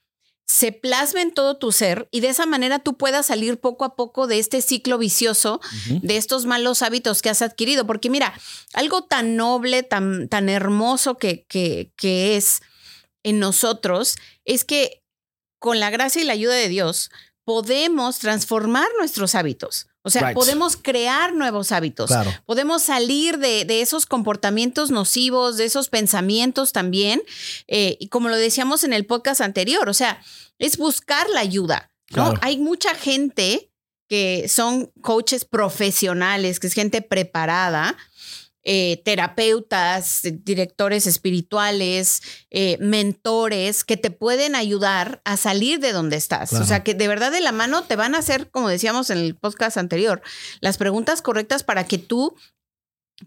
[0.51, 3.95] se plasma en todo tu ser y de esa manera tú puedas salir poco a
[3.95, 6.01] poco de este ciclo vicioso, uh -huh.
[6.01, 7.87] de estos malos hábitos que has adquirido.
[7.87, 8.33] Porque mira,
[8.73, 12.61] algo tan noble, tan, tan hermoso que, que, que es
[13.23, 15.01] en nosotros, es que
[15.57, 17.11] con la gracia y la ayuda de Dios
[17.45, 19.87] podemos transformar nuestros hábitos.
[20.03, 20.33] O sea, Right.
[20.35, 22.07] podemos crear nuevos hábitos.
[22.07, 22.31] Claro.
[22.45, 27.21] Podemos salir de, de esos comportamientos nocivos, de esos pensamientos también.
[27.67, 30.21] eh, y como lo decíamos en el podcast anterior, o sea,
[30.59, 31.91] es buscar la ayuda.
[32.09, 32.25] ¿no?
[32.25, 32.39] Claro.
[32.41, 33.69] Hay mucha gente
[34.09, 37.95] que son coaches profesionales, que es gente preparada,
[38.63, 42.21] eh, terapeutas, directores espirituales,
[42.52, 46.52] eh, mentores que te pueden ayudar a salir de donde estás.
[46.52, 46.65] Claro.
[46.65, 49.17] O sea, que de verdad de la mano te van a hacer, como decíamos en
[49.17, 50.21] el podcast anterior,
[50.60, 52.36] las preguntas correctas para que tú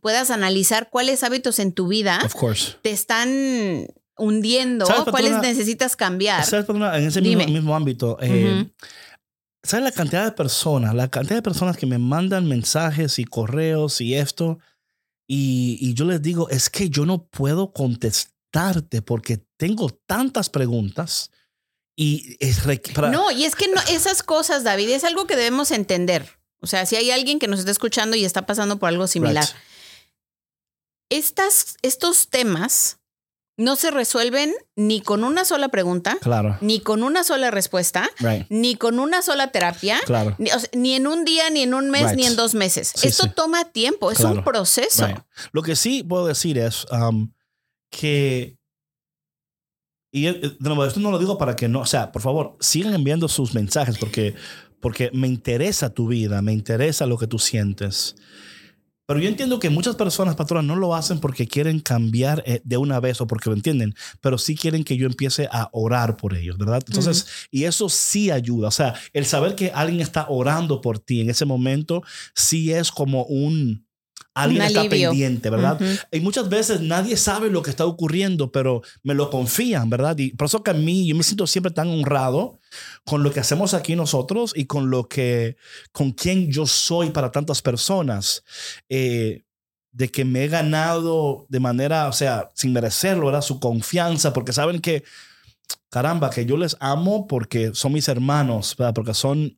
[0.00, 2.20] puedas analizar cuáles hábitos en tu vida
[2.82, 6.44] te están hundiendo, ¿Sabes, cuáles necesitas cambiar.
[6.44, 8.70] En ese mismo, ámbito, eh.
[9.64, 14.00] ¿sabes la cantidad de personas, la cantidad de personas que me mandan mensajes y correos
[14.00, 14.60] y esto?
[15.26, 21.30] Y, y yo les digo, es que yo no puedo contestarte porque tengo tantas preguntas
[21.96, 22.64] y es
[23.10, 26.38] No, y es que no, esas cosas, David, es algo que debemos entender.
[26.60, 29.44] O sea, si hay alguien que nos está escuchando y está pasando por algo similar,
[29.44, 29.56] Right.
[31.10, 32.98] estas, estos temas
[33.56, 38.46] no se resuelven ni con una sola pregunta, Claro, ni con una sola respuesta, right,
[38.50, 40.34] ni con una sola terapia, claro.
[40.38, 42.16] ni, o sea, ni en un día, ni en un mes, Right.
[42.16, 42.92] ni en dos meses.
[42.96, 43.30] Sí, Esto sí.
[43.36, 44.36] toma tiempo, es Claro.
[44.38, 45.06] un proceso.
[45.06, 45.18] Right.
[45.52, 47.30] Lo que sí puedo decir es um,
[47.90, 48.56] que.
[50.10, 51.80] Y eh, de nuevo, esto no lo digo para que no.
[51.80, 54.34] O sea, por favor, sigan enviando sus mensajes porque,
[54.80, 58.16] porque me interesa tu vida, me interesa lo que tú sientes.
[59.06, 62.76] Pero yo entiendo que muchas personas, patronas, no lo hacen porque quieren cambiar eh, de
[62.76, 66.34] una vez o porque lo entienden, pero sí quieren que yo empiece a orar por
[66.34, 66.82] ellos, ¿verdad?
[66.86, 68.68] Entonces, y eso sí ayuda.
[68.68, 72.02] O sea, el saber que alguien está orando por ti en ese momento,
[72.34, 73.86] sí es como un...
[74.34, 75.10] Alguien Un está alivio.
[75.10, 75.80] pendiente, ¿verdad?
[75.80, 75.92] Ujú.
[76.10, 80.18] Y muchas veces nadie sabe lo que está ocurriendo, pero me lo confían, ¿verdad?
[80.18, 82.58] Y por eso que a mí yo me siento siempre tan honrado
[83.04, 85.56] con lo que hacemos aquí nosotros y con lo que,
[85.92, 88.42] con quien yo soy para tantas personas,
[88.88, 89.44] eh,
[89.92, 93.42] de que me he ganado de manera, o sea, sin merecerlo, ¿verdad?
[93.42, 95.04] Su confianza, porque saben que,
[95.88, 98.94] caramba, que yo les amo porque son mis hermanos, ¿verdad?
[98.94, 99.56] Porque son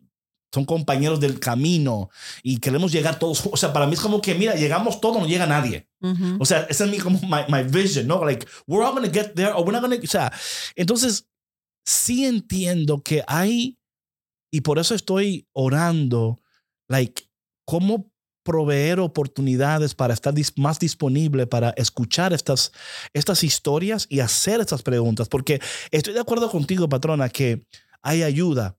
[0.52, 2.08] son compañeros del camino
[2.42, 3.46] y queremos llegar todos.
[3.50, 5.88] O sea, para mí es como que, mira, llegamos todos, no llega nadie.
[6.00, 6.36] Ujú.
[6.40, 8.24] O sea, esa es mi como my, my vision, ¿no?
[8.24, 9.96] Like, we're all gonna get there or we're not gonna.
[10.02, 10.32] O sea,
[10.74, 11.28] entonces
[11.84, 13.78] sí entiendo que hay,
[14.50, 16.40] y por eso estoy orando,
[16.88, 17.22] like,
[17.64, 18.10] cómo
[18.46, 22.70] proveer oportunidades para estar más disponible para escuchar estas,
[23.12, 27.66] estas historias y hacer estas preguntas, porque estoy de acuerdo contigo, patrona, que
[28.02, 28.78] hay ayuda.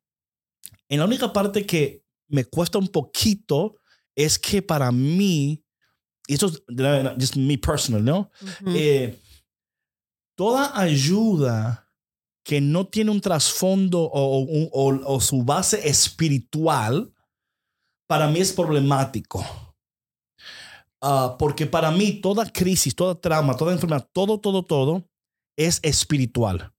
[0.89, 3.75] En la única parte que me cuesta un poquito
[4.15, 5.63] es que para mí,
[6.27, 6.61] y esto es
[7.19, 8.29] just me personal, ¿no?
[8.75, 9.19] Eh,
[10.35, 11.89] toda ayuda
[12.43, 17.13] que no tiene un trasfondo o, o- o- o su base espiritual,
[18.07, 19.43] para mí es problemático.
[21.01, 25.07] Ah, porque para mí toda crisis, toda trauma, toda enfermedad, todo, todo, todo
[25.57, 26.73] es espiritual.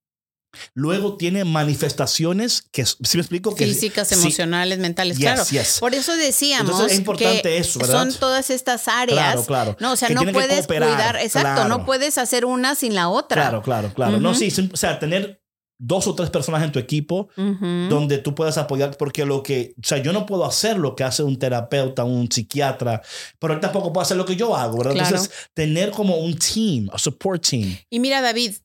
[0.74, 3.54] Luego tiene manifestaciones que, si me explico?
[3.54, 5.44] Que, Físicas, sí, emocionales, mentales, yes, claro.
[5.50, 5.76] yes.
[5.80, 7.94] Por eso decíamos Entonces, es importante que eso, ¿verdad?
[8.10, 9.18] son todas estas áreas.
[9.18, 9.76] Claro, claro.
[9.80, 11.68] No, o sea, no puedes cooperar, cuidar, exacto, claro.
[11.68, 13.42] no puedes hacer una sin la otra.
[13.42, 14.18] Claro, claro, claro.
[14.18, 14.38] No, Ujú.
[14.38, 15.42] sí, sim- o sea, tener
[15.80, 17.88] dos o tres personas en tu equipo Ujú.
[17.88, 21.04] donde tú puedas apoyar, porque lo que, o sea, yo no puedo hacer lo que
[21.04, 23.00] hace un terapeuta, un psiquiatra,
[23.38, 24.94] pero él tampoco puede hacer lo que yo hago, ¿verdad?
[24.94, 25.08] Claro.
[25.08, 27.76] Entonces, tener como un team, a support team.
[27.90, 28.56] Y mira, David,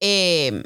[0.00, 0.62] eh,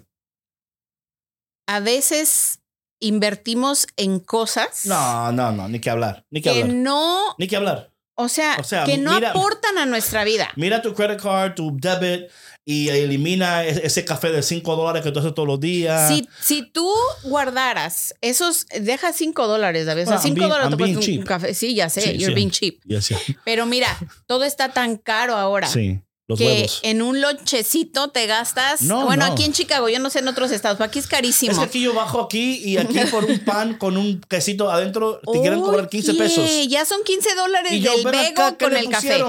[1.74, 2.60] a veces
[3.00, 7.46] invertimos en cosas No, no, no, ni que hablar, ni que que hablar, no, ni
[7.48, 7.90] que hablar.
[8.14, 10.50] o sea, O sea, que no mira- aportan a nuestra vida.
[10.56, 12.30] Mira tu credit card, tu debit
[12.64, 16.08] y elimina e- ese café de 5 dólares que tú haces todos los días.
[16.08, 16.88] Si, si tú
[17.24, 20.02] guardaras esos, deja cinco dólares, David.
[20.02, 21.24] O sea, Well, I'm cinco being- dólares I'm te cuesta un cheap.
[21.26, 21.54] café.
[21.54, 22.34] Sí, ya sé, Sí, you're sí.
[22.34, 22.80] being cheap.
[22.84, 23.18] Yes, yeah.
[23.44, 23.88] Pero mira,
[24.26, 25.66] todo está tan caro ahora.
[25.66, 26.00] Sí,
[26.32, 26.80] los que huevos.
[26.82, 28.82] en un lonchecito te gastas.
[28.82, 29.32] No, bueno, no.
[29.32, 31.52] aquí en Chicago, yo no sé en otros estados, pero aquí es carísimo.
[31.52, 35.20] Es que aquí yo bajo aquí y aquí por un pan con un quesito adentro
[35.32, 36.38] te quieren cobrar 15 pesos.
[36.44, 39.22] Oye, Ya son 15 dólares Y yo, del ¿qué con el café.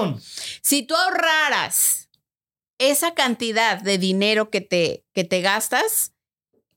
[0.62, 2.08] Si tú ahorraras
[2.78, 6.12] esa cantidad de dinero que te, que te gastas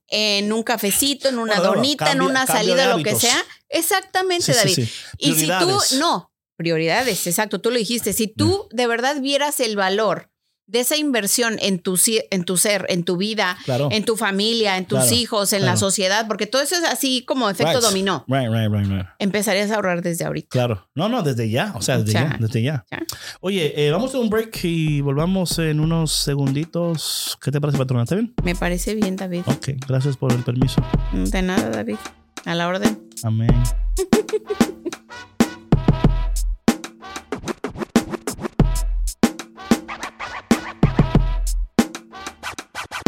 [0.08, 4.52] en un cafecito, en una Bueno, no, donita, en una salida, lo que sea, exactamente,
[4.52, 4.74] Sí, David.
[4.74, 4.90] sí.
[5.18, 6.27] Y si tú, no,
[6.58, 10.28] prioridades, exacto, tú lo dijiste, si tú de verdad vieras el valor
[10.66, 11.98] de esa inversión en tu,
[12.30, 13.88] en tu ser, en tu vida, Claro.
[13.90, 15.78] en tu familia, en tus Claro, hijos, en la claro.
[15.78, 17.82] sociedad, porque todo eso es así como efecto Right.
[17.82, 18.26] dominó.
[18.28, 19.06] Right, right, right, right.
[19.18, 20.48] Empezarías a ahorrar desde ahorita.
[20.50, 20.86] Claro.
[20.94, 21.72] No, no, desde ya.
[21.74, 22.32] O sea, desde Ya.
[22.32, 22.36] ya.
[22.38, 22.84] Desde ya.
[22.90, 22.98] Ya.
[23.40, 27.38] Oye, eh, vamos a un break y volvamos en unos segunditos.
[27.40, 28.02] ¿Qué te parece, patrona?
[28.02, 28.34] ¿Está bien?
[28.44, 29.44] Me parece bien, David.
[29.46, 30.82] Ok, gracias por el permiso.
[31.14, 31.96] De nada, David.
[32.44, 33.08] A la orden.
[33.22, 33.48] Amén.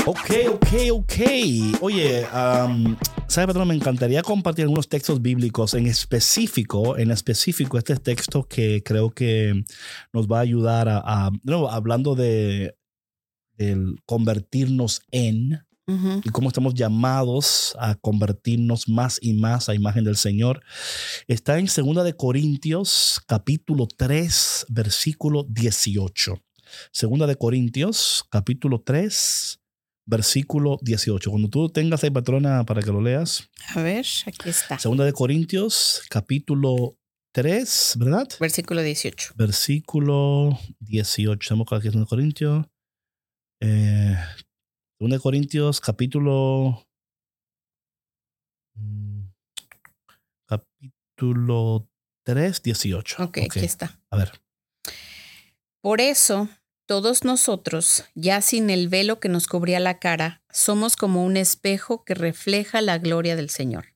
[0.07, 1.13] Ok, ok, ok.
[1.83, 2.97] Oye, um,
[3.29, 3.69] ¿sabe, patrón?
[3.69, 9.65] Me encantaría compartir algunos textos bíblicos en específico, en específico, este texto que creo que
[10.13, 12.75] nos va a ayudar a, a no, hablando de
[13.59, 15.61] el convertirnos en
[16.23, 20.63] y cómo estamos llamados a convertirnos más y más a imagen del Señor.
[21.27, 26.41] Está en 2 de Corintios, capítulo 3, versículo 18.
[26.93, 29.60] Segunda de Corintios, capítulo 3,
[30.11, 31.31] versículo 18.
[31.31, 33.49] Cuando tú tengas ahí, patrona, para que lo leas.
[33.75, 34.79] A ver, aquí está.
[34.79, 36.99] Segunda de Corintios, capítulo
[37.33, 38.29] 3, ¿verdad?
[38.41, 39.35] Versículo 18.
[39.37, 41.41] Versículo 18.
[41.41, 42.67] Estamos aquí en 2 de Corintios.
[43.61, 44.17] Eh,
[44.99, 46.85] 2 de Corintios, capítulo.
[48.75, 49.21] mm,
[50.47, 51.89] Capítulo
[52.25, 53.23] 3, 18.
[53.23, 54.01] Ok, aquí está.
[54.11, 54.33] A ver.
[55.81, 56.49] Por eso,
[56.91, 62.05] todos nosotros, ya sin el velo que nos cubría la cara, somos como un espejo
[62.05, 63.95] que refleja la gloria del Señor.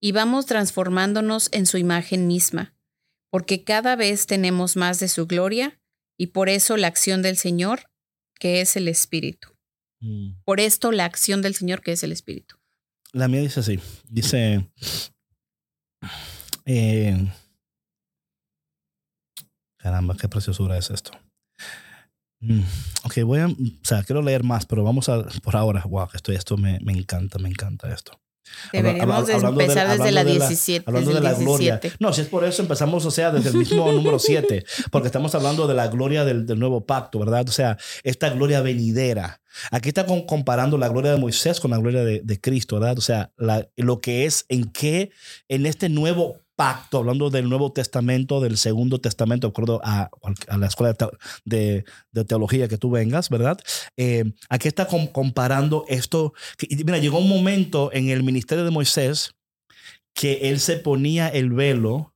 [0.00, 2.74] Y vamos transformándonos en su imagen misma,
[3.28, 5.78] porque cada vez tenemos más de su gloria
[6.16, 7.90] y por eso la acción del Señor,
[8.40, 9.50] que es el Espíritu.
[10.00, 10.40] Mm.
[10.42, 12.56] Por esto la acción del Señor, que es el Espíritu.
[13.12, 13.78] La mía dice así.
[14.08, 14.66] Dice.
[16.64, 17.30] eh,
[19.76, 21.10] caramba, qué preciosura es esto.
[22.40, 22.60] Mm,
[23.04, 23.46] Ok, voy a.
[23.46, 25.22] O sea, quiero leer más, pero vamos a.
[25.42, 28.20] Por ahora, wow, esto, esto me, me encanta, me encanta esto.
[28.72, 30.84] Deberíamos habla- hablando de- empezar desde la hablando de la- 17.
[30.86, 31.72] Hablando desde de la gloria.
[31.78, 31.96] 17.
[31.98, 35.34] No, si es por eso empezamos, o sea, desde el mismo número 7, porque estamos
[35.34, 37.48] hablando de la gloria del, del nuevo pacto, ¿verdad?
[37.48, 39.40] O sea, esta gloria venidera.
[39.72, 42.98] Aquí está con- comparando la gloria de Moisés con la gloria de, de Cristo, ¿verdad?
[42.98, 45.10] O sea, la- lo que es en qué,
[45.48, 50.10] en este nuevo pacto, hablando del Nuevo Testamento, del Segundo Testamento, de acuerdo a,
[50.48, 50.94] a la escuela
[51.44, 53.58] de, de- teología que tú vengas, ¿verdad?
[53.96, 56.32] Eh, aquí está com- comparando esto.
[56.56, 59.32] que- mira, llegó un momento en el ministerio de Moisés
[60.14, 62.14] que él se ponía el velo,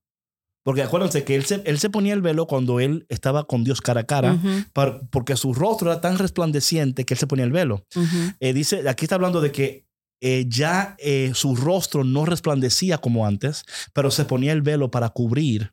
[0.65, 3.81] porque acuérdense que él se, él se ponía el velo cuando él estaba con Dios
[3.83, 7.45] cara a cara, Ujú, par- porque su rostro era tan resplandeciente que él se ponía
[7.45, 7.85] el velo.
[7.95, 8.33] ujú.
[8.41, 9.85] Eh, dice, aquí está hablando de que
[10.21, 15.09] eh, ya eh, su rostro no resplandecía como antes, pero se ponía el velo para
[15.11, 15.73] cubrir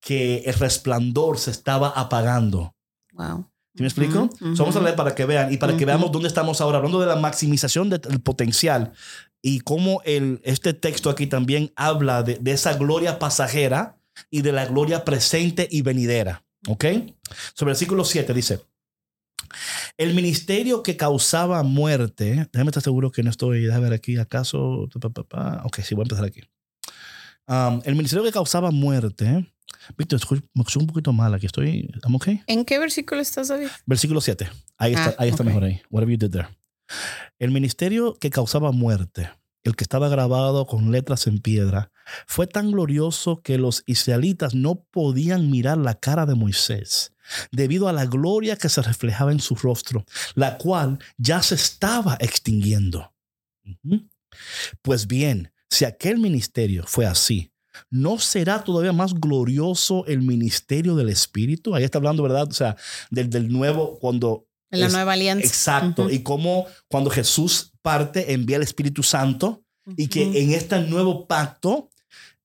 [0.00, 2.74] que el resplandor se estaba apagando.
[3.12, 3.48] Wow.
[3.74, 4.30] ¿Sí me explico?
[4.38, 6.98] So, vamos a leer para que vean y para que veamos dónde estamos ahora, hablando
[6.98, 8.92] de la maximización de- del potencial
[9.42, 13.98] y cómo el, este texto aquí también habla de, de esa gloria pasajera
[14.30, 16.42] y de la gloria presente y venidera.
[16.68, 16.84] ¿Ok?
[17.52, 18.60] Sobre el versículo 7 dice,
[19.96, 24.88] el ministerio que causaba muerte, déjame estar seguro que no estoy, déjame ver aquí, acaso,
[25.64, 26.40] ok, sí, voy a empezar aquí.
[27.48, 29.46] Um, el ministerio que causaba muerte,
[29.96, 30.20] Víctor,
[30.54, 32.40] me escucho un poquito mal aquí, estoy, ¿estamos ok?
[32.46, 33.68] ¿En qué versículo estás, David?
[33.86, 34.48] Versículo 7.
[34.78, 35.46] Ahí está, Ah, ahí está ok.
[35.46, 35.80] mejor ahí.
[35.90, 36.48] Whatever you did there.
[37.38, 39.30] El ministerio que causaba muerte,
[39.62, 41.90] el que estaba grabado con letras en piedra,
[42.26, 47.12] fue tan glorioso que los israelitas no podían mirar la cara de Moisés
[47.50, 52.16] debido a la gloria que se reflejaba en su rostro, la cual ya se estaba
[52.20, 53.12] extinguiendo.
[54.82, 57.52] Pues bien, si aquel ministerio fue así,
[57.90, 61.74] ¿no será todavía más glorioso el ministerio del Espíritu?
[61.74, 62.48] Ahí está hablando, ¿verdad?
[62.48, 62.76] O sea,
[63.10, 64.46] del, del nuevo, cuando...
[64.70, 65.46] En la es- nueva alianza.
[65.46, 66.10] Exacto.
[66.10, 69.64] Y cómo cuando Jesús parte, envía el Espíritu Santo
[69.96, 71.90] y que en este nuevo pacto,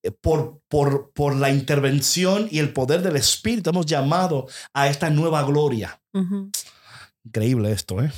[0.10, 5.44] por, por, por la intervención y el poder del Espíritu, hemos llamado a esta nueva
[5.44, 6.02] gloria.
[6.14, 6.50] Ujú.
[7.24, 8.12] Increíble esto, ¿eh?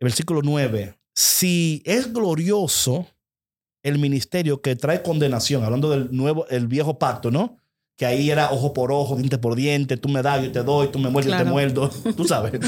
[0.00, 0.98] El versículo 9.
[1.14, 3.06] Si es glorioso
[3.82, 7.58] el ministerio que trae condenación, hablando del nuevo, el viejo pacto, ¿no?
[7.96, 10.88] Que ahí era ojo por ojo, diente por diente, tú me das, yo te doy,
[10.88, 11.50] tú me muerdes, yo te Claro.
[11.52, 11.88] muerdo.
[12.16, 12.52] Tú sabes.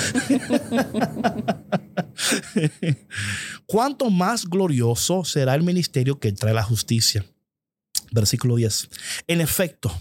[3.67, 7.25] ¿Cuánto más glorioso será el ministerio que trae la justicia?
[8.13, 8.89] Versículo 10.
[9.27, 9.93] En efecto,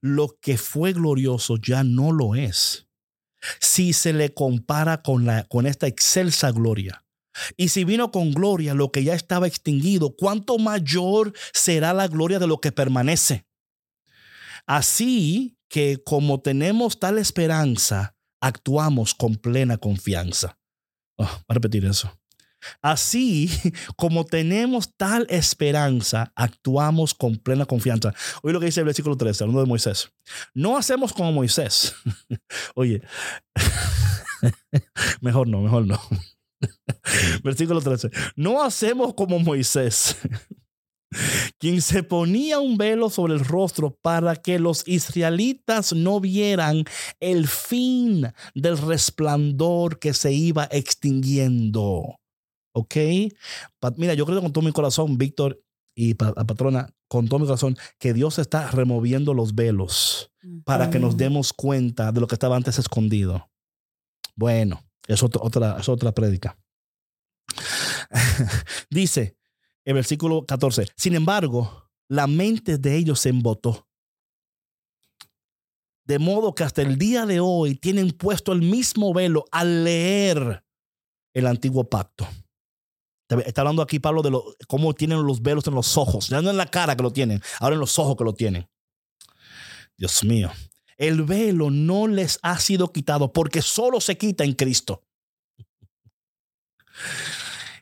[0.00, 2.86] lo que fue glorioso ya no lo es
[3.60, 7.04] si se le compara con, la, con esta excelsa gloria.
[7.56, 12.38] Y si vino con gloria lo que ya estaba extinguido, ¿cuánto mayor será la gloria
[12.38, 13.46] de lo que permanece?
[14.66, 20.58] Así que como tenemos tal esperanza, actuamos con plena confianza.
[21.16, 22.16] Oh, voy a repetir eso.
[22.82, 23.50] Así
[23.96, 28.14] como tenemos tal esperanza, actuamos con plena confianza.
[28.42, 30.10] Oye lo que dice el versículo 13, hablando de Moisés.
[30.54, 31.94] No hacemos como Moisés.
[32.74, 33.02] Oye,
[35.20, 36.00] mejor no, mejor no.
[37.42, 38.10] Versículo 13.
[38.36, 40.16] No hacemos como Moisés,
[41.58, 46.84] quien se ponía un velo sobre el rostro para que los israelitas no vieran
[47.20, 52.18] el fin del resplandor que se iba extinguiendo.
[52.74, 52.96] ¿Ok?
[53.96, 55.62] Mira, yo creo con todo mi corazón, Víctor
[55.94, 60.32] y la patrona, con todo mi corazón, que Dios está removiendo los velos
[60.64, 63.48] para que nos demos cuenta de lo que estaba antes escondido.
[64.34, 66.58] Bueno, es otra, es otra prédica.
[68.90, 69.36] Dice,
[69.84, 70.88] el versículo 14.
[70.96, 73.86] Sin embargo, la mente de ellos se embotó.
[76.04, 80.64] De modo que hasta el día de hoy tienen puesto el mismo velo al leer
[81.32, 82.26] el antiguo pacto.
[83.28, 84.30] Está hablando aquí Pablo de
[84.66, 86.28] cómo tienen los velos en los ojos.
[86.28, 88.68] Ya no en la cara que lo tienen, ahora en los ojos que lo tienen.
[89.96, 90.50] Dios mío.
[90.96, 95.02] El velo no les ha sido quitado porque solo se quita en Cristo.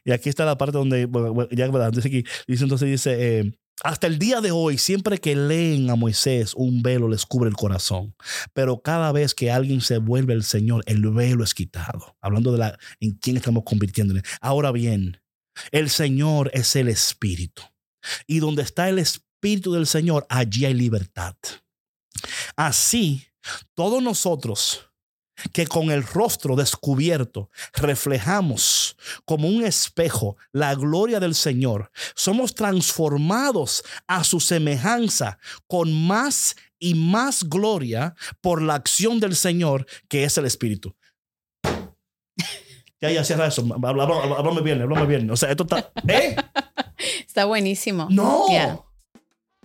[0.05, 1.09] Y aquí está la parte donde,
[1.53, 5.97] ya dice dice entonces dice, eh, hasta el día de hoy, siempre que leen a
[5.97, 8.15] Moisés, un velo les cubre el corazón.
[8.53, 12.17] Pero cada vez que alguien se vuelve el Señor, el velo es quitado.
[12.21, 14.15] Hablando de la en quién estamos convirtiendo.
[14.41, 15.22] Ahora bien,
[15.71, 17.63] el Señor es el Espíritu.
[18.27, 21.37] Y donde está el Espíritu del Señor, allí hay libertad.
[22.57, 23.27] Así,
[23.75, 24.89] todos nosotros
[25.53, 33.83] que con el rostro descubierto reflejamos como un espejo la gloria del Señor, somos transformados
[34.07, 40.37] a su semejanza con más y más gloria por la acción del Señor que es
[40.37, 40.95] el Espíritu.
[43.03, 43.67] Ya, ya, cierra eso.
[43.83, 45.31] Háblame bien, háblame bien.
[45.31, 45.91] O sea, esto está.
[46.09, 46.37] ¿Eh?
[47.27, 48.07] Está buenísimo.
[48.11, 48.47] No.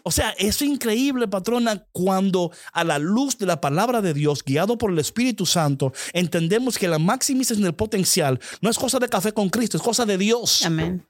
[0.02, 4.78] O sea, es increíble, patrona, cuando a la luz de la palabra de Dios, guiado
[4.78, 9.34] por el Espíritu Santo, entendemos que la maximización del potencial no es cosa de café
[9.34, 10.66] con Cristo, es cosa de Dios.
[10.66, 11.06] Amén.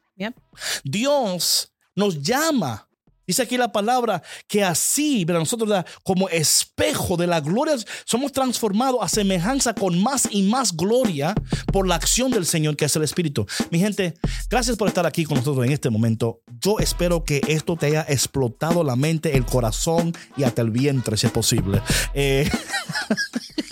[0.84, 2.87] Dios nos llama
[3.28, 7.76] Dice aquí la palabra que así, pero nosotros como espejo de la gloria,
[8.06, 11.36] somos transformados a semejanza con más y más gloria
[11.74, 13.46] por la acción del Señor que es el Espíritu.
[13.70, 14.14] Mi gente,
[14.50, 16.40] gracias por estar aquí con nosotros en este momento.
[16.62, 21.18] Yo espero que esto te haya explotado la mente, el corazón y hasta el vientre,
[21.18, 21.82] si es posible.
[22.14, 22.50] Eh,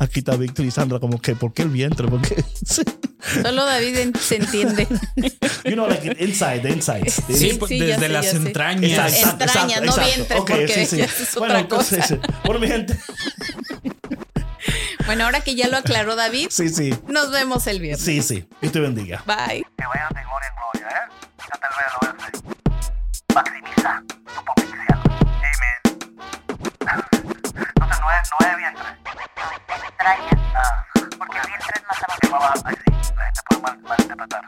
[0.00, 2.08] Aquí está Víctor y Sandra como que, ¿por qué el vientre?
[2.08, 2.42] Porque.
[3.42, 4.88] Solo David se entiende.
[5.64, 7.22] You know, like inside, the insides.
[7.28, 9.22] Sí, pues, desde las entrañas.
[9.22, 10.02] Entrañas, no exacto.
[10.02, 11.96] vientre, porque es bueno, otra cosa.
[11.96, 12.98] Entonces, bueno, mi gente.
[15.06, 16.94] Bueno, ahora que ya lo aclaró David, sí, sí.
[17.08, 18.04] nos vemos el viernes.
[18.04, 18.46] Sí, sí.
[18.60, 19.24] Dios te bendiga.
[19.26, 19.64] Bye.
[19.76, 21.08] Que vayan de gloria en gloria, ¿eh?
[22.32, 23.34] El.
[23.34, 25.00] Maximiza tu potencial.
[25.20, 25.78] Amen.
[27.80, 28.99] No, no es, no es vientre
[30.00, 30.40] extrañas.
[30.54, 30.84] Ah,
[31.18, 32.18] porque vientres mataban.
[32.20, 32.28] Te
[33.88, 34.44] va a interpretar.